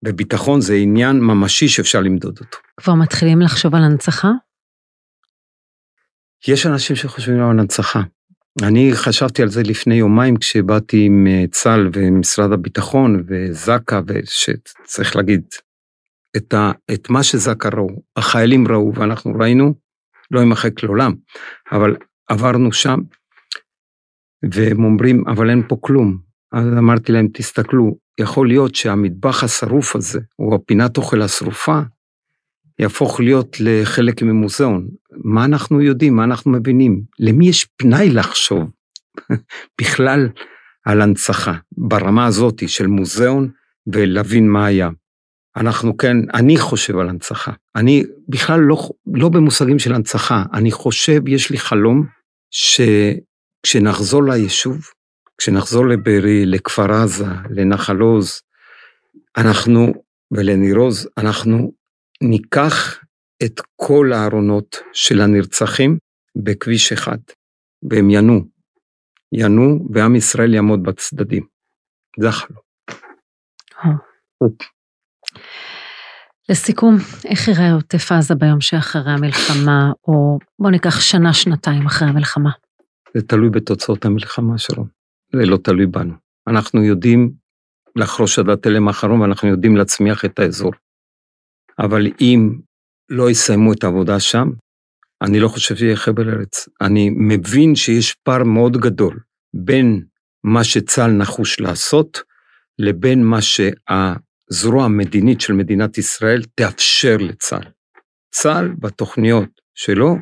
וביטחון 0.06 0.62
זה 0.62 0.76
עניין 0.76 1.20
ממשי 1.20 1.68
שאפשר 1.68 2.02
למדוד 2.02 2.40
אותו. 2.40 2.58
כבר 2.78 2.94
מתחילים 2.94 3.42
לחשוב 3.42 3.76
על 3.76 3.84
הנצחה? 3.84 4.32
יש 6.48 6.66
אנשים 6.66 6.96
שחושבים 6.96 7.40
על 7.40 7.60
הנצחה. 7.60 8.02
אני 8.62 8.92
חשבתי 8.94 9.42
על 9.42 9.50
זה 9.50 9.62
לפני 9.64 9.96
יומיים 9.96 10.38
כשבאתי 10.38 11.06
עם 11.06 11.28
אה, 11.28 11.44
צה"ל 11.52 11.90
ומשרד 11.94 12.52
הביטחון 12.52 13.24
וזק"א, 13.28 14.02
ושצריך 14.08 15.16
להגיד, 15.16 15.42
את, 16.38 16.54
ה, 16.54 16.72
את 16.94 17.10
מה 17.10 17.24
שזק"א 17.24 17.70
ראו, 17.74 18.02
החיילים 18.16 18.68
ראו 18.68 18.94
ואנחנו 18.96 19.34
ראינו, 19.40 19.74
לא 20.32 20.40
יימחק 20.40 20.84
לעולם, 20.84 21.14
אבל 21.72 21.96
עברנו 22.30 22.74
שם, 22.74 23.00
והם 24.52 24.84
אומרים, 24.84 25.24
אבל 25.28 25.50
אין 25.50 25.64
פה 25.68 25.78
כלום. 25.82 26.18
אז 26.52 26.68
אמרתי 26.78 27.12
להם, 27.12 27.28
תסתכלו, 27.34 27.98
יכול 28.20 28.48
להיות 28.48 28.76
שהמטבח 28.76 29.44
השרוף 29.44 29.96
הזה, 29.96 30.20
או 30.40 30.56
הפינת 30.56 30.98
אוכל 30.98 31.22
השרופה, 31.22 31.80
יהפוך 32.80 33.20
להיות 33.20 33.58
לחלק 33.60 34.22
ממוזיאון. 34.22 34.88
מה 35.12 35.46
אנחנו 35.46 35.82
יודעים, 35.82 36.16
מה 36.16 36.24
אנחנו 36.24 36.52
מבינים? 36.52 37.02
למי 37.20 37.48
יש 37.48 37.66
פנאי 37.78 38.10
לחשוב 38.10 38.70
בכלל 39.82 40.30
על 40.86 41.02
הנצחה 41.02 41.54
ברמה 41.78 42.26
הזאת 42.26 42.70
של 42.70 42.88
מוזיאון 42.88 43.50
ולהבין 43.88 44.50
מה 44.50 44.66
היה? 44.66 44.90
אנחנו 45.56 45.98
כן, 45.98 46.18
אני 46.34 46.58
חושב 46.58 46.98
על 46.98 47.10
הנצחה. 47.10 47.52
אני 47.76 48.04
בכלל 48.30 48.60
לא, 48.60 48.90
לא 49.14 49.30
במושגים 49.30 49.80
של 49.80 49.94
הנצחה, 49.94 50.44
אני 50.54 50.72
חושב, 50.72 51.28
יש 51.28 51.50
לי 51.50 51.58
חלום 51.58 52.06
שכשנחזור 52.52 54.24
ליישוב, 54.24 54.78
כשנחזור 55.38 55.88
לבארי, 55.88 56.46
לכפר 56.46 56.94
עזה, 56.94 57.26
לנחל 57.50 58.00
עוז, 58.00 58.42
אנחנו, 59.38 59.94
ולניר 60.32 60.76
עוז, 60.76 61.10
אנחנו 61.18 61.72
ניקח 62.24 63.00
את 63.44 63.62
כל 63.76 64.14
הארונות 64.14 64.78
של 64.94 65.22
הנרצחים 65.22 65.98
בכביש 66.44 66.92
אחד, 66.92 67.18
והם 67.90 68.10
ינועו. 68.10 68.42
ינועו, 69.34 69.88
ועם 69.94 70.16
ישראל 70.16 70.54
יעמוד 70.54 70.84
בצדדים. 70.84 71.44
זה 72.20 72.30
החלום. 72.30 72.60
אה. 73.86 73.92
לסיכום, 76.50 76.96
איך 77.26 77.48
יראה 77.48 77.74
עוטף 77.74 78.12
עזה 78.12 78.36
ביום 78.36 78.62
שאחרי 78.62 79.12
המלחמה, 79.12 79.92
או 80.08 80.40
בוא 80.60 80.72
ניקח 80.72 81.00
שנה-שנתיים 81.00 81.86
אחרי 81.86 82.08
המלחמה? 82.08 82.52
זה 83.14 83.22
תלוי 83.22 83.50
בתוצאות 83.50 84.06
המלחמה 84.06 84.58
שלו, 84.58 84.86
זה 85.36 85.46
לא 85.46 85.58
תלוי 85.58 85.86
בנו. 85.86 86.14
אנחנו 86.48 86.84
יודעים 86.84 87.34
לחרוש 87.96 88.40
עד 88.40 88.50
התלם 88.50 88.88
האחרון 88.88 89.22
ואנחנו 89.22 89.48
יודעים 89.48 89.76
להצמיח 89.76 90.26
את 90.26 90.40
האזור. 90.40 90.72
אבל 91.80 92.08
אם 92.22 92.60
לא 93.10 93.30
יסיימו 93.30 93.74
את 93.74 93.84
העבודה 93.84 94.20
שם, 94.20 94.50
אני 95.22 95.40
לא 95.40 95.48
חושב 95.48 95.76
שיהיה 95.76 95.96
חבל 95.96 96.30
ארץ. 96.30 96.70
אני 96.82 97.10
מבין 97.10 97.76
שיש 97.76 98.14
פער 98.24 98.44
מאוד 98.44 98.78
גדול 98.78 99.20
בין 99.54 100.04
מה 100.44 100.64
שצה"ל 100.64 101.12
נחוש 101.12 101.60
לעשות, 101.60 102.22
לבין 102.80 103.24
מה 103.24 103.40
שהזרוע 103.42 104.86
המדינית 104.86 105.42
של 105.42 105.54
מדינת 105.54 105.98
ישראל 105.98 106.42
תאפשר 106.56 107.18
לצה"ל. 107.20 107.72
צה"ל 108.32 108.76
בתוכניות 108.80 109.50
שלו 109.76 110.16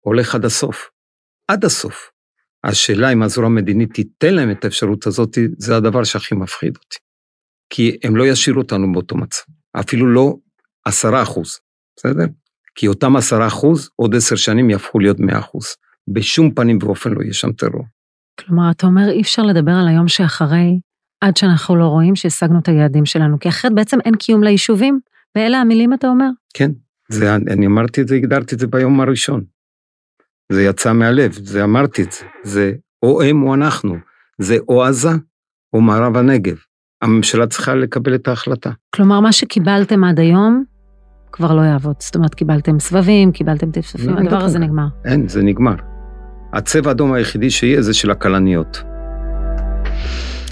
הולך 0.00 0.34
עד 0.34 0.44
הסוף. 0.44 0.90
עד 1.48 1.64
הסוף. 1.64 2.10
השאלה 2.64 3.12
אם 3.12 3.22
הזרוע 3.22 3.46
המדינית 3.46 3.92
תיתן 3.94 4.34
להם 4.34 4.50
את 4.50 4.64
האפשרות 4.64 5.06
הזאת, 5.06 5.38
זה 5.58 5.76
הדבר 5.76 6.04
שהכי 6.04 6.34
מפחיד 6.34 6.76
אותי. 6.76 6.98
כי 7.70 7.98
הם 8.04 8.16
לא 8.16 8.26
ישאירו 8.26 8.60
אותנו 8.60 8.92
באותו 8.92 9.16
מצב. 9.16 9.42
אפילו 9.80 10.06
לא 10.06 10.34
עשרה 10.86 11.22
אחוז, 11.22 11.58
בסדר? 11.96 12.24
כי 12.74 12.88
אותם 12.88 13.16
עשרה 13.16 13.46
אחוז, 13.46 13.90
עוד 13.96 14.14
עשר 14.14 14.36
שנים 14.36 14.70
יהפכו 14.70 14.98
להיות 14.98 15.20
מאה 15.20 15.38
אחוז. 15.38 15.66
בשום 16.08 16.54
פנים 16.54 16.78
ואופן 16.82 17.12
לא 17.12 17.22
יהיה 17.22 17.32
שם 17.32 17.52
טרור. 17.52 17.84
כלומר, 18.40 18.70
אתה 18.70 18.86
אומר, 18.86 19.10
אי 19.10 19.20
אפשר 19.20 19.42
לדבר 19.42 19.72
על 19.72 19.88
היום 19.88 20.08
שאחרי, 20.08 20.78
עד 21.20 21.36
שאנחנו 21.36 21.76
לא 21.76 21.84
רואים 21.84 22.16
שהשגנו 22.16 22.58
את 22.58 22.68
היעדים 22.68 23.06
שלנו, 23.06 23.38
כי 23.38 23.48
אחרת 23.48 23.74
בעצם 23.74 23.98
אין 24.04 24.16
קיום 24.16 24.42
ליישובים, 24.42 25.00
ואלה 25.36 25.58
המילים 25.58 25.94
אתה 25.94 26.06
אומר? 26.06 26.28
כן, 26.54 26.70
זה, 27.08 27.34
אני 27.34 27.66
אמרתי 27.66 28.00
את 28.00 28.08
זה, 28.08 28.14
הגדרתי 28.14 28.54
את 28.54 28.60
זה 28.60 28.66
ביום 28.66 29.00
הראשון. 29.00 29.44
זה 30.52 30.62
יצא 30.62 30.92
מהלב, 30.92 31.32
זה 31.32 31.64
אמרתי 31.64 32.02
את 32.02 32.12
זה. 32.12 32.24
זה 32.44 32.72
או 33.02 33.22
הם 33.22 33.42
או 33.42 33.54
אנחנו. 33.54 33.96
זה 34.38 34.56
או 34.68 34.84
עזה 34.84 35.10
או 35.72 35.80
מערב 35.80 36.16
הנגב. 36.16 36.56
הממשלה 37.02 37.46
צריכה 37.46 37.74
לקבל 37.74 38.14
את 38.14 38.28
ההחלטה. 38.28 38.70
כלומר, 38.94 39.20
מה 39.20 39.32
שקיבלתם 39.32 40.04
עד 40.04 40.20
היום, 40.20 40.64
כבר 41.36 41.54
לא 41.54 41.62
יעבוד. 41.62 41.94
זאת 41.98 42.16
אומרת, 42.16 42.34
קיבלתם 42.34 42.80
סבבים, 42.80 43.32
קיבלתם 43.32 43.70
טפטופים, 43.70 44.10
לא, 44.10 44.20
הדבר 44.20 44.44
הזה 44.44 44.58
נגמר. 44.58 44.86
אין, 45.04 45.28
זה 45.28 45.42
נגמר. 45.42 45.74
הצבע 46.52 46.88
האדום 46.88 47.12
היחידי 47.12 47.50
שיהיה 47.50 47.82
זה 47.82 47.94
של 47.94 48.10
הכלניות. 48.10 48.82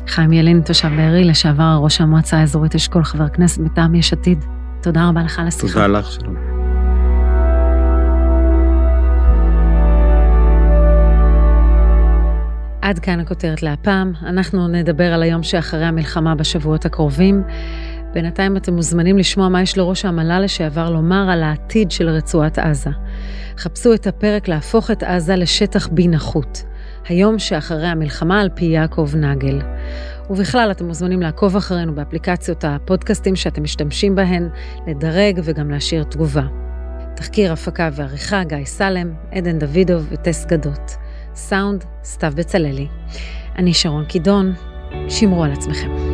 חיים 0.09 0.33
ילין, 0.33 0.61
תושב 0.61 0.89
בארי, 0.97 1.25
לשעבר 1.25 1.79
ראש 1.83 2.01
המועצה 2.01 2.39
האזורית 2.39 2.75
אשכול, 2.75 3.05
חבר 3.05 3.29
כנסת 3.29 3.61
מטעם 3.61 3.95
יש 3.95 4.13
עתיד. 4.13 4.45
תודה 4.83 5.09
רבה 5.09 5.23
לך 5.23 5.39
על 5.39 5.47
השיחה. 5.47 5.73
תודה 5.73 5.87
לך, 5.87 6.11
שלום. 6.11 6.35
עד 12.83 12.99
כאן 12.99 13.21
הכותרת 13.21 13.63
להפעם, 13.63 14.13
אנחנו 14.27 14.69
נדבר 14.69 15.13
על 15.13 15.23
היום 15.23 15.43
שאחרי 15.43 15.85
המלחמה 15.85 16.35
בשבועות 16.35 16.85
הקרובים. 16.85 17.43
בינתיים 18.15 18.57
אתם 18.57 18.75
מוזמנים 18.75 19.19
לשמוע 19.19 19.49
מה 19.49 19.63
יש 19.63 19.79
לראש 19.79 20.05
המל"ל 20.05 20.45
לשעבר 20.45 20.91
לומר 20.91 21.31
על 21.31 21.43
העתיד 21.43 21.91
של 21.91 22.09
רצועת 22.09 22.59
עזה. 22.59 22.91
חפשו 23.59 23.95
את 23.95 24.07
הפרק 24.07 24.49
להפוך 24.49 24.91
את 24.91 25.03
עזה 25.03 25.37
לשטח 25.37 25.89
בי 25.89 26.09
נחות. 26.09 26.65
היום 27.09 27.39
שאחרי 27.39 27.87
המלחמה 27.87 28.41
על 28.41 28.49
פי 28.55 28.65
יעקב 28.65 29.11
נגל. 29.17 29.61
ובכלל, 30.31 30.71
אתם 30.71 30.87
מוזמנים 30.87 31.23
לעקוב 31.23 31.57
אחרינו 31.57 31.95
באפליקציות 31.95 32.65
הפודקאסטים 32.65 33.37
שאתם 33.37 33.63
משתמשים 33.63 34.15
בהן, 34.15 34.49
לדרג 34.87 35.41
וגם 35.45 35.71
להשאיר 35.71 36.03
תגובה. 36.03 36.47
תחקיר, 37.17 37.53
הפקה 37.53 37.89
ועריכה, 37.93 38.45
גיא 38.45 38.65
סלם, 38.65 39.13
עדן 39.33 39.59
דוידוב 39.59 40.07
וטס 40.11 40.45
גדות. 40.45 40.97
סאונד, 41.35 41.85
סתיו 42.05 42.33
בצללי. 42.37 42.89
אני 43.59 43.75
שרון 43.75 44.05
קידון, 44.05 44.53
שמרו 45.09 45.45
על 45.45 45.53
עצמכם. 45.53 46.14